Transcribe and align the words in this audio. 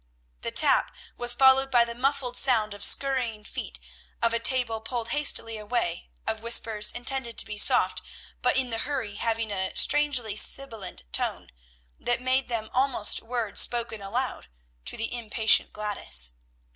The 0.41 0.49
tap 0.49 0.95
was 1.15 1.35
followed 1.35 1.69
by 1.69 1.85
the 1.85 1.93
muffled 1.93 2.35
sound 2.35 2.73
of 2.73 2.83
scurrying 2.83 3.43
feet, 3.43 3.79
of 4.19 4.33
a 4.33 4.39
table 4.39 4.81
pulled 4.81 5.09
hastily 5.09 5.59
away, 5.59 6.09
of 6.25 6.41
whispers 6.41 6.91
intended 6.91 7.37
to 7.37 7.45
be 7.45 7.59
soft, 7.59 8.01
but 8.41 8.57
in 8.57 8.71
the 8.71 8.79
hurry 8.79 9.13
having 9.17 9.51
a 9.51 9.75
strangely 9.75 10.35
sibilant 10.35 11.03
tone, 11.13 11.51
that 11.99 12.19
made 12.19 12.49
them 12.49 12.71
almost 12.73 13.21
words 13.21 13.61
spoken 13.61 14.01
aloud, 14.01 14.47
to 14.85 14.97
the 14.97 15.13
impatient 15.15 15.71
Gladys. 15.71 16.31